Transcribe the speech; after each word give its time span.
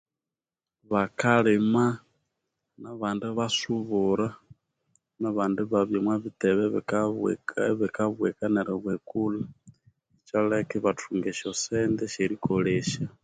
Bakalima 0.91 1.85
nabandi 2.81 3.27
basubura 3.37 4.27
nabandi 5.21 5.61
babya 5.71 5.97
omwa 5.99 6.15
bitebe 6.23 6.63
bikabwe 6.75 7.29
ebikabweka 7.69 8.43
neribwekulha 8.53 9.43
ikyaleka 10.19 10.71
ibathunga 10.79 11.27
esyasente 11.33 12.01
esyerikolesya. 12.07 13.05